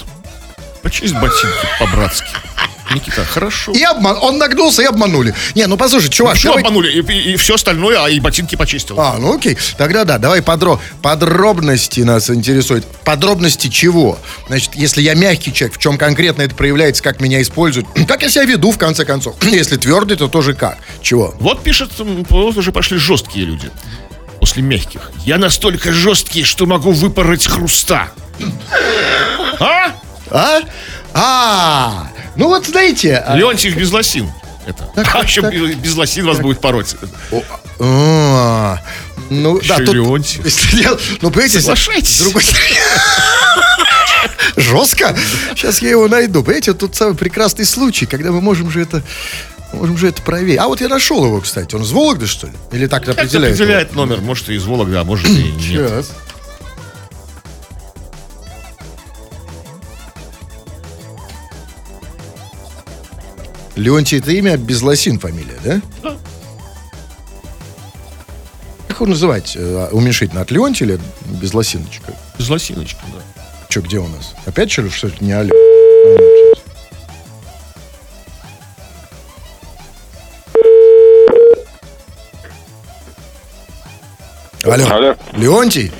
[0.82, 2.28] почисть ботинки по-братски.
[2.94, 3.72] Никита, хорошо.
[3.72, 5.34] И обман, он нагнулся и обманули.
[5.54, 9.00] Не, ну послушай, чувак, Все давай- обманули, и, все остальное, а и ботинки почистил.
[9.00, 9.56] А, ну окей.
[9.76, 10.80] Тогда да, давай подро...
[11.02, 12.84] подробности нас интересуют.
[13.04, 14.18] Подробности чего?
[14.48, 18.28] Значит, если я мягкий человек, в чем конкретно это проявляется, как меня используют, как я
[18.28, 19.36] себя веду, в конце концов.
[19.42, 20.78] Если твердый, то тоже как?
[21.00, 21.34] Чего?
[21.38, 23.70] Вот пишет, вот уже пошли жесткие люди.
[24.40, 25.12] После мягких.
[25.24, 28.10] Я настолько жесткий, что могу выпороть хруста.
[29.60, 29.92] А?
[30.30, 30.60] А?
[31.14, 33.16] А, ну вот знаете...
[33.16, 34.30] а- Леонтьев без лосин.
[34.66, 34.84] Это.
[34.94, 35.40] Так, а еще
[35.74, 36.94] без лосин вас будет пороть.
[37.80, 38.78] А,
[39.30, 39.94] ну, да, тут...
[39.94, 42.20] Ну, понимаете, Соглашайтесь.
[42.20, 42.42] другой
[44.56, 45.16] Жестко?
[45.54, 46.42] Сейчас я его найду.
[46.42, 49.02] Понимаете, вот тут самый прекрасный случай, когда мы можем же это...
[49.72, 50.60] Можем же это проверить.
[50.60, 51.74] А вот я нашел его, кстати.
[51.74, 52.52] Он из Вологды, что ли?
[52.72, 53.54] Или так определяет?
[53.54, 54.20] определяет номер.
[54.20, 55.60] Может, и из Вологды, а может, и нет.
[55.62, 56.10] Сейчас.
[63.76, 65.80] Леонтий это имя, Безлосин фамилия, да?
[66.02, 66.16] Да.
[68.88, 69.54] Как его называть?
[69.56, 71.00] Э, Уменьшительно от Леонтия или
[71.40, 72.14] Безлосиночка?
[72.38, 73.22] Без лосиночки, да.
[73.68, 74.34] Че, где у нас?
[74.44, 75.54] Опять что ли, что это не Алё?
[84.64, 84.74] А.
[84.74, 84.86] Алло.
[84.90, 85.16] Алло.
[85.32, 85.92] Леонтий?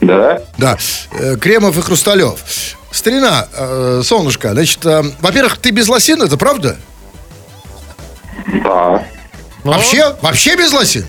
[0.00, 0.42] Да?
[0.58, 0.76] Да.
[1.12, 2.38] Э, Кремов и Хрусталев.
[2.94, 6.76] Старина, э, солнышко, значит, э, во-первых, ты без лосин, это правда?
[8.62, 9.04] Да.
[9.64, 10.14] Вообще?
[10.22, 11.04] Вообще без лосин?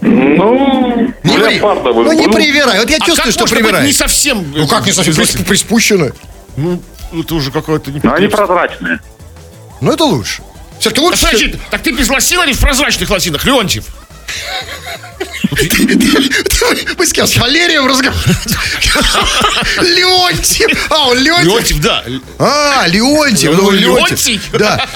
[0.00, 2.80] Ну, Не при- Ну, не привирай.
[2.80, 3.86] Вот я А чувствую, как что привирай.
[3.86, 4.50] не совсем...
[4.52, 5.44] Ну как не совсем без прис- лосин?
[5.44, 6.08] приспущено?
[6.56, 8.98] Ну, это уже какое-то Но они прозрачные.
[9.80, 10.42] Ну это лучше.
[10.80, 11.20] Все-таки А лучше.
[11.20, 13.84] Значит, так ты без лосин или в прозрачных лосинах, Леонтьев?
[15.50, 17.26] Мы с кем?
[17.26, 18.36] С Валерием разговариваем.
[19.82, 20.90] Леонтьев.
[20.90, 21.46] А, он Леонтьев.
[21.46, 22.04] Леонтьев, да.
[22.38, 23.56] А, Леонтьев.
[23.56, 24.40] Ну, Леонтий.
[24.52, 24.86] Да.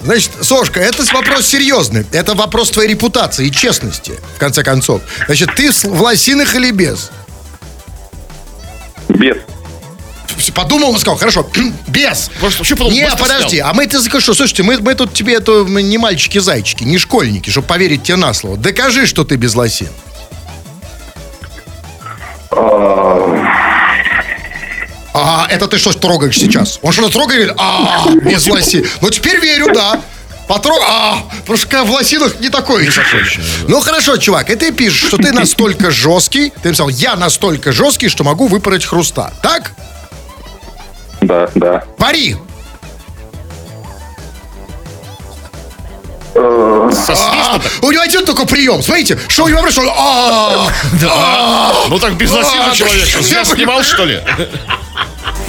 [0.00, 2.06] Значит, Сошка, это вопрос серьезный.
[2.12, 5.02] Это вопрос твоей репутации и честности, в конце концов.
[5.26, 7.10] Значит, ты в лосинах или без?
[9.08, 9.36] Без.
[10.38, 11.46] Все подумал, он сказал, хорошо,
[11.88, 12.30] без.
[12.40, 15.12] Может, вообще подумал, Не, просто подожди, а мы ты скажешь, что, слушайте, мы, мы тут
[15.14, 18.56] тебе это не мальчики-зайчики, не школьники, чтобы поверить тебе на слово.
[18.56, 19.88] Докажи, что ты без лосин.
[25.18, 26.78] А, это ты что трогаешь сейчас?
[26.82, 28.84] Он что-то трогает, и а, без лосин.
[29.00, 30.00] Ну, теперь верю, да.
[30.46, 30.78] Потрог...
[30.86, 31.24] А,
[31.56, 33.44] что в лосинах не такое ощущение.
[33.66, 38.08] Ну, хорошо, чувак, и ты пишешь, что ты настолько жесткий, ты написал, я настолько жесткий,
[38.08, 39.32] что могу выпороть хруста.
[39.42, 39.72] Так?
[41.22, 41.84] Да, да.
[41.98, 42.36] Пари!
[46.34, 47.72] Со свистом так.
[47.82, 48.82] У него один только прием.
[48.82, 49.84] Смотрите, что у него прошло.
[49.96, 50.66] А,
[51.88, 52.42] Ну так без А,
[52.74, 53.06] человек.
[53.20, 54.20] да, я снимал, что ли?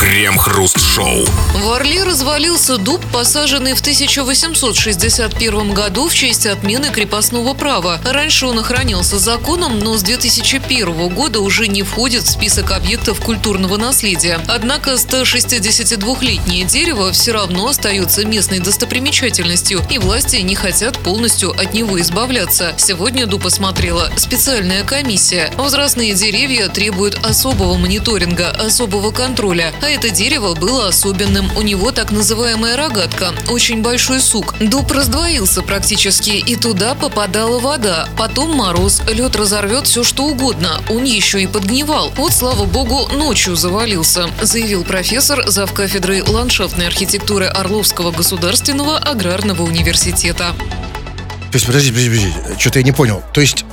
[0.00, 1.26] Крем-хруст-шоу.
[1.54, 8.00] В Орле развалился дуб, посаженный в 1861 году в честь отмены крепостного права.
[8.04, 13.76] Раньше он охранялся законом, но с 2001 года уже не входит в список объектов культурного
[13.76, 14.40] наследия.
[14.48, 22.00] Однако 162-летнее дерево все равно остается местной достопримечательностью, и власти не хотят полностью от него
[22.00, 22.72] избавляться.
[22.78, 25.52] Сегодня дуб осмотрела специальная комиссия.
[25.56, 29.49] Возрастные деревья требуют особого мониторинга, особого контроля.
[29.50, 31.50] А это дерево было особенным.
[31.56, 34.54] У него так называемая рогатка, очень большой сук.
[34.60, 38.08] Дуб раздвоился практически, и туда попадала вода.
[38.16, 40.80] Потом мороз, лед разорвет все что угодно.
[40.88, 42.12] Он еще и подгнивал.
[42.14, 50.54] Вот, слава богу, ночью завалился, заявил профессор завкафедры ландшафтной архитектуры Орловского государственного аграрного университета.
[51.50, 52.60] То есть, подожди, подожди, подожди.
[52.60, 53.24] Что-то я не понял.
[53.32, 53.64] То есть,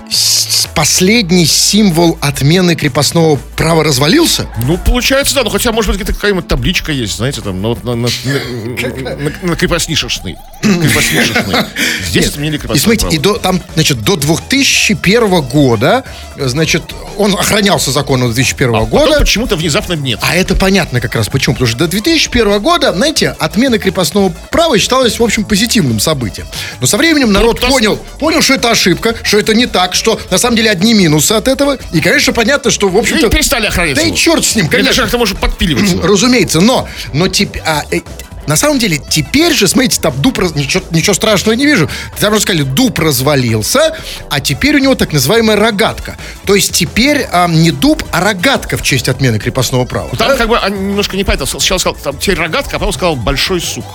[0.74, 4.48] последний символ отмены крепостного права развалился?
[4.64, 5.44] Ну, получается, да.
[5.44, 9.16] Ну, хотя, может быть, где-то какая-нибудь табличка есть, знаете, там, ну, вот на, на, на,
[9.16, 10.36] на, на крепостнишечной.
[10.62, 11.56] Крепостнишечной.
[12.08, 13.16] Здесь отменили И крепостное смотрите, право.
[13.16, 16.04] и до, там, значит, до 2001 года,
[16.38, 16.84] значит,
[17.18, 19.20] он охранялся законом 2001 А Потом года.
[19.20, 20.20] почему-то внезапно нет.
[20.22, 21.56] А это понятно как раз почему.
[21.56, 26.48] Потому что до 2001 года, знаете, отмена крепостного права считалась, в общем, позитивным событием.
[26.82, 30.20] Но со временем народ то- понял, понял, что это ошибка, что это не так, что
[30.30, 31.78] на самом деле одни минусы от этого.
[31.92, 33.30] И, конечно, понятно, что, в И общем-то...
[33.30, 34.16] перестали охранять Да и его.
[34.16, 35.04] черт с ним, И конечно.
[35.04, 36.08] как-то может подпиливать его.
[36.08, 37.62] Разумеется, но, но теперь...
[38.48, 40.40] на самом деле, теперь же, смотрите, там дуб...
[40.40, 41.90] раз- Ничего, ничего страшного не вижу.
[42.20, 43.96] Там же сказали, дуб развалился,
[44.30, 46.16] а теперь у него так называемая рогатка.
[46.46, 50.10] То есть теперь а, не дуб, а рогатка в честь отмены крепостного права.
[50.18, 51.46] Там как бы они немножко не понятно.
[51.46, 53.86] Сначала сказал, там теперь рогатка, а потом сказал большой сук.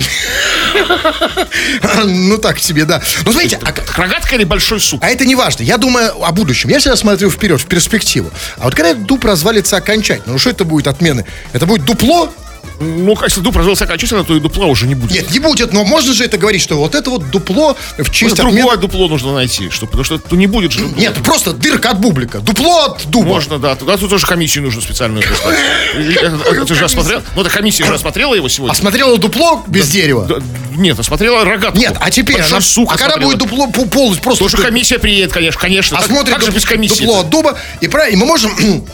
[2.04, 3.00] ну, так себе, да.
[3.24, 5.02] Ну, смотрите, а, Рогатка или большой сук?
[5.02, 5.62] а это не важно.
[5.62, 6.70] Я думаю о будущем.
[6.70, 8.30] Я всегда смотрю вперед, в перспективу.
[8.58, 11.24] А вот когда этот дуб развалится окончательно, ну что это будет отмены?
[11.52, 12.32] Это будет дупло?
[12.80, 15.12] Ну, если дуб развился окончательно, то и дупла уже не будет.
[15.12, 18.22] Нет, не будет, но можно же это говорить, что вот это вот дупло в честь
[18.22, 18.58] Может, отмены...
[18.58, 20.80] другое дупло нужно найти, чтобы, потому что то не будет же.
[20.96, 22.38] Нет, просто дырка от бублика.
[22.40, 23.26] Дупло от дуба.
[23.26, 23.74] Можно, да.
[23.76, 25.22] Туда тут тоже комиссию нужно специальную.
[25.98, 27.22] И это- Ты же осмотрел?
[27.36, 28.72] Ну, это комиссия же осмотрела его сегодня.
[28.72, 30.42] Осмотрела дупло без дерева?
[30.74, 31.78] Нет, осмотрела рогатку.
[31.78, 32.58] Нет, а теперь она...
[32.58, 34.44] а когда будет дупло по- полностью просто...
[34.44, 35.98] Тоже комиссия приедет, конечно, конечно.
[35.98, 38.50] Как- осмотрит дупло от дуба, и мы можем...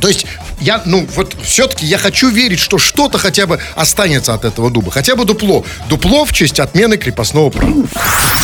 [0.00, 0.26] То есть,
[0.62, 4.90] я, ну, вот все-таки я хочу верить, что что-то хотя бы останется от этого дуба.
[4.90, 5.64] Хотя бы дупло.
[5.88, 7.84] Дупло в честь отмены крепостного права.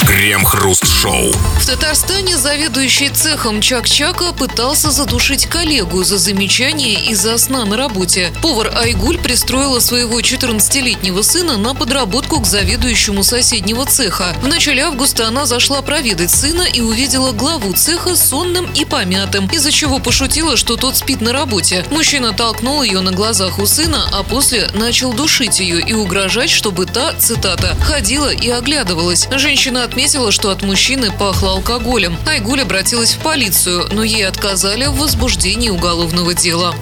[0.07, 1.33] Крем-хруст-шоу.
[1.61, 8.33] В Татарстане заведующий цехом Чак-Чака пытался задушить коллегу за замечание из-за сна на работе.
[8.43, 14.35] Повар Айгуль пристроила своего 14-летнего сына на подработку к заведующему соседнего цеха.
[14.43, 19.71] В начале августа она зашла проведать сына и увидела главу цеха сонным и помятым, из-за
[19.71, 21.85] чего пошутила, что тот спит на работе.
[21.91, 26.87] Мужчина толкнул ее на глазах у сына, а после начал душить ее и угрожать, чтобы
[26.87, 29.29] та, цитата, ходила и оглядывалась.
[29.37, 32.16] Женщина отметила, что от мужчины пахло алкоголем.
[32.27, 36.75] Айгуль обратилась в полицию, но ей отказали в возбуждении уголовного дела.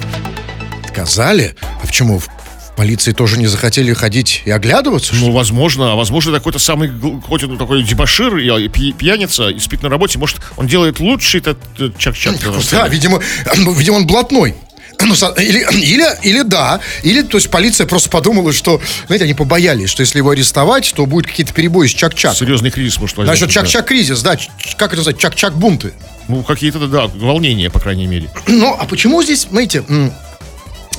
[0.92, 1.56] Сказали?
[1.82, 2.20] А почему?
[2.20, 2.28] В
[2.76, 5.12] полиции тоже не захотели ходить и оглядываться?
[5.12, 5.26] что?
[5.26, 9.82] Ну, возможно, а возможно, какой-то самый какой-то ну, такой дебошир и пи- пьяница и спит
[9.82, 10.20] на работе.
[10.20, 12.36] Может, он делает лучший этот э, чак-чак.
[12.70, 13.20] Да, видимо,
[13.56, 14.54] видимо, он блатной.
[15.06, 19.88] Ну, или, или, или да, или, то есть, полиция просто подумала, что, знаете, они побоялись,
[19.88, 22.34] что если его арестовать, то будут какие-то перебои с чак-чак.
[22.36, 23.38] Серьезный кризис, может, возникнуть.
[23.38, 24.36] Значит, чак-чак кризис, да,
[24.76, 25.92] как это называть, чак-чак бунты.
[26.00, 26.06] да.
[26.28, 28.28] Ну, какие-то, да, волнения, по крайней мере.
[28.46, 29.84] Ну, а почему здесь, знаете,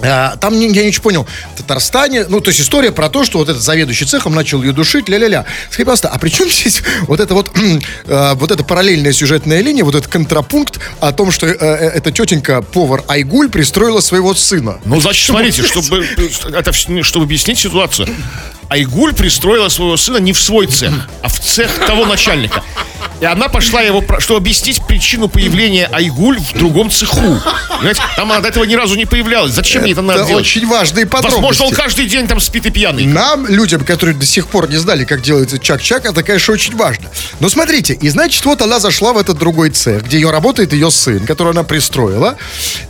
[0.01, 3.49] там не- я очень понял, в Татарстане, ну, то есть история про то, что вот
[3.49, 5.45] этот заведующий цехом начал ее душить, ля-ля-ля.
[5.69, 7.51] Скажи, пожалуйста, а при чем здесь вот это вот,
[8.05, 12.11] э, вот эта параллельная сюжетная линия, вот этот контрапункт о том, что э, э, эта
[12.11, 14.79] тетенька, повар Айгуль, пристроила своего сына?
[14.85, 16.05] Ну, значит, смотрите, чтобы,
[16.53, 18.07] это, чтобы объяснить ситуацию.
[18.69, 22.63] Айгуль пристроила своего сына не в свой цех, а в цех того начальника.
[23.19, 27.39] И она пошла его, чтобы объяснить причину появления Айгуль в другом цеху.
[27.69, 29.53] Понимаете, там она до этого ни разу не появлялась.
[29.53, 30.45] Зачем ей это надо делать?
[30.45, 31.41] очень важные подробности.
[31.41, 33.05] Возможно, он каждый день там спит и пьяный.
[33.05, 37.09] Нам, людям, которые до сих пор не знали, как делается чак-чак, это, конечно, очень важно.
[37.39, 40.91] Но смотрите, и значит, вот она зашла в этот другой цех, где ее работает ее
[40.91, 42.37] сын, которого она пристроила.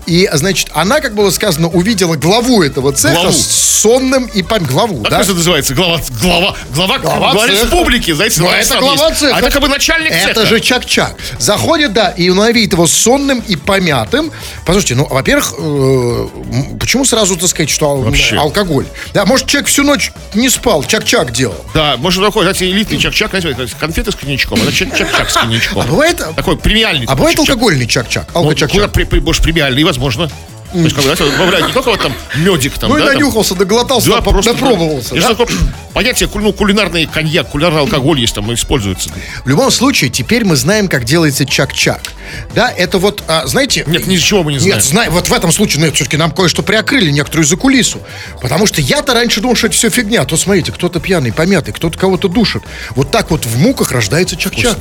[0.08, 3.32] И, значит, она, как было сказано, увидела главу этого цеха Главу.
[3.32, 3.46] с
[3.82, 4.66] сонным и пом...
[4.66, 5.22] Главу, Как да?
[5.22, 5.67] это называется?
[5.76, 7.64] Глава, глава, глава, Глава глава цеха.
[7.66, 9.20] республики, знаете, Ну, глава это глава есть.
[9.20, 9.36] цеха.
[9.36, 10.30] А это как бы начальник цеха.
[10.32, 11.16] Это же чак-чак.
[11.40, 14.32] Заходит, да, и видит его сонным и помятым.
[14.66, 16.28] Послушайте, ну, во-первых, э,
[16.80, 18.38] почему сразу, так сказать, что ал- Вообще.
[18.38, 18.86] алкоголь?
[19.14, 21.66] Да, может, человек всю ночь не спал, чак-чак делал.
[21.74, 25.82] Да, может такой, знаете, элитный чак-чак, знаете, конфеты с коньячком, это чак- чак-чак с коньячком.
[25.82, 27.06] А бывает, Такой премиальный.
[27.08, 28.28] а бывает алкогольный чак-чак?
[28.34, 28.92] Ну, Алко-чак-чак.
[28.94, 30.30] куда может, премиальный, возможно.
[30.72, 33.08] То есть, как бы, знаете, добавляют не только вот там медик там, Ну и да,
[33.08, 33.16] там.
[33.16, 35.16] нанюхался, доглотался, Да, там, просто напробовался.
[35.16, 35.34] Есть да?
[35.34, 35.48] такое
[35.94, 39.10] понятие ну, кулинарный коньяк, кулинарный алкоголь есть там, используется.
[39.44, 42.02] В любом случае, теперь мы знаем, как делается чак-чак.
[42.54, 43.84] Да, это вот, а, знаете...
[43.88, 44.76] Нет, ничего мы не знаем.
[44.76, 48.00] Нет, знаем, вот в этом случае, ну, все-таки нам кое-что приоткрыли, некоторую за кулису.
[48.42, 50.26] Потому что я-то раньше думал, что это все фигня.
[50.26, 52.64] То смотрите, кто-то пьяный, помятый, кто-то кого-то душит.
[52.92, 54.78] Вот так вот в муках рождается чак-чак.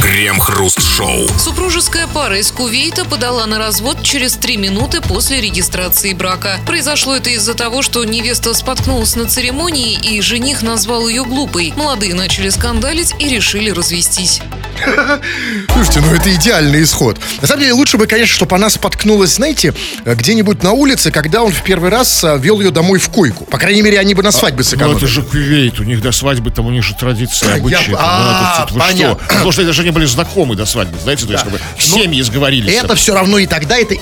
[0.00, 1.26] Крем-хруст-шоу.
[1.38, 6.58] Супружеская пара из Кувейта подала на развод через три минуты после регистрации брака.
[6.66, 11.72] Произошло это из-за того, что невеста споткнулась на церемонии, и жених назвал ее глупой.
[11.76, 14.40] Молодые начали скандалить и решили развестись.
[15.72, 17.18] Слушайте, ну это идеальный исход.
[17.40, 19.72] На самом деле, лучше бы, конечно, чтобы она споткнулась, знаете,
[20.04, 23.44] где-нибудь на улице, когда он в первый раз э, вел ее домой в койку.
[23.46, 24.96] По крайней мере, они бы на свадьбе Ну, сэкономили.
[24.98, 27.92] это же Кувейт, у них до свадьбы там у них же традиция, Я- обычаи.
[27.92, 29.18] там, а, вы понятно.
[29.24, 29.28] что?
[29.34, 32.20] Потому что они даже не были знакомы до свадьбы, знаете, то есть как бы семьи
[32.22, 32.74] сговорились.
[32.74, 33.94] Это все равно и тогда это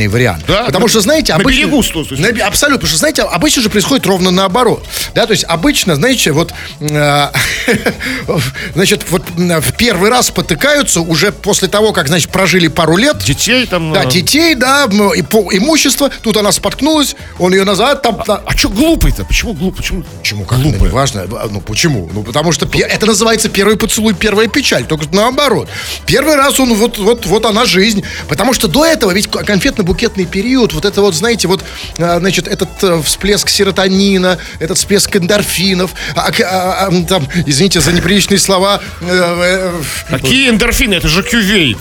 [0.00, 0.44] идеальный вариант.
[0.46, 1.58] Да, потому на- что, знаете, на обычно...
[1.58, 2.78] берегу, сто- сто- На абсолютно.
[2.78, 4.84] Потому что, знаете, обычно же происходит ровно наоборот.
[5.14, 6.52] Да, то есть обычно, знаете, вот...
[6.80, 7.28] э,
[8.74, 13.18] значит, вот э, в первый раз потыкаются уже после того, как, значит, прожили пару лет.
[13.18, 13.92] Детей там...
[13.92, 16.10] Да, э, детей, да, и по- имущество.
[16.22, 18.22] Тут она споткнулась, он ее назад там...
[18.26, 19.24] на- А что глупый-то?
[19.24, 19.78] Почему глупый?
[19.78, 20.04] Почему?
[20.20, 20.86] Почему как глупый?
[20.88, 21.24] это важно?
[21.50, 22.10] Ну почему?
[22.12, 25.68] Ну потому что это называется первый поцелуй, первая печаль, только наоборот.
[26.06, 29.42] Первый раз он вот вот вот она жизнь, потому что до этого ведь к-
[29.90, 31.64] конфетно-букетный период, вот это вот знаете вот
[31.98, 37.92] а, значит этот э, всплеск серотонина, этот всплеск эндорфинов, а, а, а, там извините за
[37.92, 38.80] неприличные слова.
[39.00, 40.94] э, э, Какие эндорфины?
[40.94, 41.78] Это же кювейт.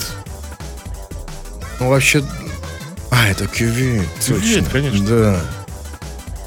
[1.79, 2.23] ну вообще,
[3.11, 4.63] а это Кювейт, точно.
[4.71, 5.05] конечно.
[5.05, 5.41] Да.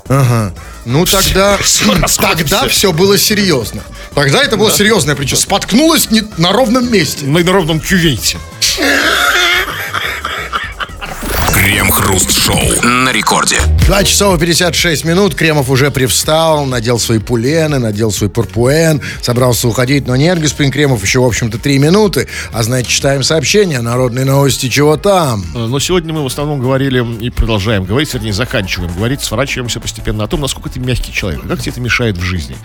[0.08, 0.54] Ага.
[0.84, 2.20] Ну тогда, расходимся.
[2.20, 3.82] тогда все было серьезно.
[4.14, 7.24] Тогда это было серьезное, причем споткнулась не на ровном месте.
[7.24, 8.38] Мы на ровном кювейте.
[11.62, 12.82] Крем-хруст-шоу.
[12.82, 13.60] На рекорде.
[13.86, 15.36] 2 часов и 56 минут.
[15.36, 21.04] Кремов уже привстал, надел свои пулены, надел свой пурпуэн, собрался уходить, но нет, господин Кремов,
[21.04, 22.26] еще, в общем-то, 3 минуты.
[22.52, 25.44] А значит, читаем сообщения, народные новости, чего там.
[25.54, 30.24] Э, Но сегодня мы в основном говорили и продолжаем говорить, вернее, заканчиваем говорить, сворачиваемся постепенно
[30.24, 32.56] о том, насколько ты мягкий человек, как тебе это мешает в жизни.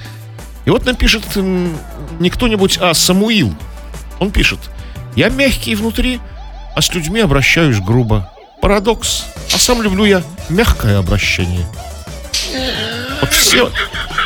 [0.65, 3.53] И вот нам пишет не кто-нибудь, а Самуил.
[4.17, 4.57] Он пишет,
[5.15, 6.19] я мягкий внутри,
[6.75, 8.31] а с людьми обращаюсь грубо.
[8.61, 9.25] Парадокс.
[9.53, 11.65] А сам люблю я мягкое обращение.
[13.21, 13.71] Вот все,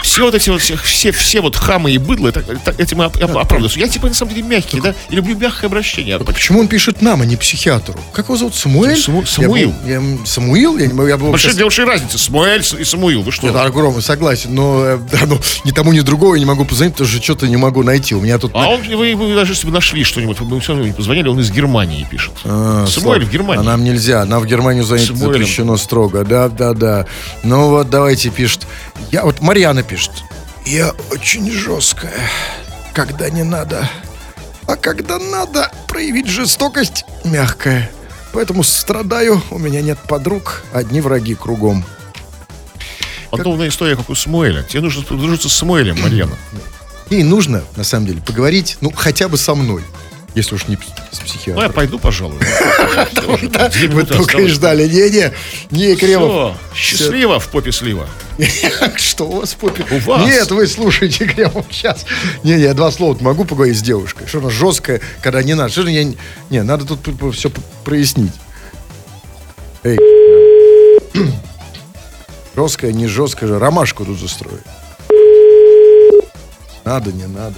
[0.01, 3.15] все вот эти вот все, все, все вот хамы и быдло, это, это- этим оп-
[3.15, 3.79] оп- оправдываются.
[3.79, 6.15] Я типа на самом деле мягкий, да, и люблю мягкое обращение.
[6.15, 7.95] А Почему он пишет нам, а не психиатру?
[8.13, 8.55] Как его зовут?
[8.55, 8.97] Самуэль?
[8.97, 9.69] Саму- Я Самуил.
[9.71, 10.77] был- я м- Самуил?
[10.77, 12.17] Я, я был Большая сейчас- ушей разница.
[12.17, 13.21] Самуэль и Самуил.
[13.21, 13.47] Вы что?
[13.47, 16.93] Нет, огромный, согласен, но, э, да, ну, ни тому, ни другого я не могу позвонить,
[16.95, 18.15] потому что что-то не могу найти.
[18.15, 18.51] У меня тут...
[18.55, 21.27] А он, вы, вы даже если бы нашли что-нибудь, вы бы все равно не позвонили,
[21.27, 22.33] он из Германии пишет.
[22.43, 23.61] А, Самуэль слава- в Германии.
[23.61, 25.33] А нам нельзя, нам в Германию звонить Самуэлем.
[25.33, 26.23] запрещено строго.
[26.23, 27.05] Да, да, да.
[27.43, 28.67] Ну вот давайте пишет.
[29.11, 30.23] Я вот Марьяна пишет.
[30.65, 32.29] Я очень жесткая,
[32.93, 33.89] когда не надо.
[34.65, 37.91] А когда надо проявить жестокость, мягкая.
[38.31, 41.83] Поэтому страдаю, у меня нет подруг, одни враги кругом.
[43.31, 44.63] Подобная история, как у Самуэля.
[44.63, 46.37] Тебе нужно подружиться с Самуэлем, Марьяна.
[47.09, 49.83] Ей нужно, на самом деле, поговорить, ну, хотя бы со мной.
[50.33, 50.85] Если уж не с Ну,
[51.19, 51.73] я психиатром.
[51.73, 52.37] пойду, пожалуй.
[53.89, 54.87] Вы только и ждали.
[54.87, 55.33] Не-не,
[55.71, 56.55] не, Кремов.
[56.73, 58.07] Счастливо в попе слива.
[58.95, 59.85] Что у вас попе?
[59.91, 60.25] У вас.
[60.25, 62.05] Нет, вы слушайте, Кремов, сейчас.
[62.43, 64.25] Не, не, я два слова могу поговорить с девушкой.
[64.27, 65.69] Что она жесткая, когда не надо.
[65.71, 66.05] Что я...
[66.05, 66.99] не- надо тут
[67.35, 67.51] все
[67.83, 68.33] прояснить.
[69.83, 69.99] Эй.
[72.55, 73.59] Жесткая, не жесткая же.
[73.59, 74.63] Ромашку тут застроить.
[76.85, 77.55] Надо, не надо.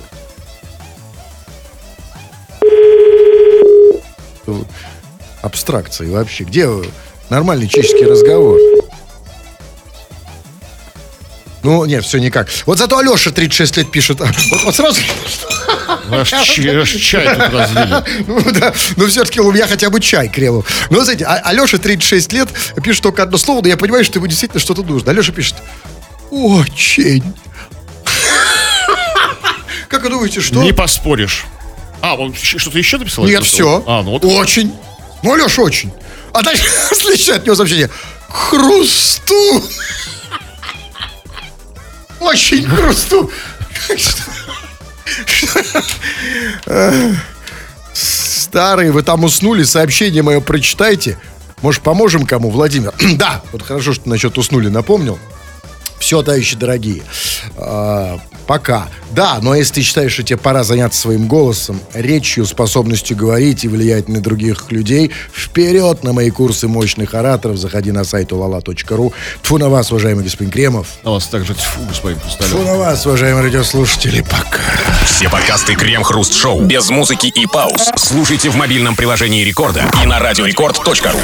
[5.41, 6.43] Абстракции вообще.
[6.45, 6.69] Где
[7.29, 8.59] нормальный чешский разговор?
[11.63, 12.49] Ну, нет, все никак.
[12.65, 14.19] Вот зато Алеша 36 лет пишет.
[14.19, 14.29] Вот,
[14.65, 15.01] вот сразу...
[16.11, 18.23] Аж аж чай тут разлили.
[18.27, 20.65] Ну, да, но все-таки у меня хотя бы чай кремов.
[20.89, 22.49] Ну, вот знаете, а- Алеша 36 лет
[22.83, 25.11] пишет только одно слово, но я понимаю, что ему действительно что-то нужно.
[25.11, 25.55] Алеша пишет,
[26.29, 27.23] очень.
[29.87, 30.61] Как вы думаете, что?
[30.61, 31.45] Не поспоришь.
[32.03, 33.23] А, он что-то еще написал?
[33.25, 33.81] Нет, все.
[33.87, 34.25] А, ну вот.
[34.25, 34.73] Очень.
[35.23, 35.89] Ну, Алеша, очень.
[36.33, 37.89] А дальше следующее от него сообщение.
[38.27, 39.63] Хрусту.
[42.19, 43.31] Очень хрусту.
[47.93, 51.17] Старые, вы там уснули, сообщение мое прочитайте.
[51.61, 52.93] Может, поможем кому, Владимир?
[53.17, 55.19] да, вот хорошо, что насчет уснули напомнил.
[56.03, 57.01] Все, товарищи дорогие.
[57.55, 58.89] А, пока.
[59.11, 63.69] Да, но если ты считаешь, что тебе пора заняться своим голосом, речью, способностью говорить и
[63.69, 67.55] влиять на других людей, вперед на мои курсы мощных ораторов.
[67.55, 69.13] Заходи на сайт ulala.ru.
[69.43, 70.87] Тфу на вас, уважаемый господин Кремов.
[71.05, 72.51] На вас также тьфу, господин Хрусталев.
[72.51, 74.19] Тфу на вас, уважаемые радиослушатели.
[74.23, 74.59] Пока.
[75.05, 80.19] Все подкасты Крем-Хруст Шоу без музыки и пауз слушайте в мобильном приложении Рекорда и на
[80.19, 81.19] радиорекорд.ру.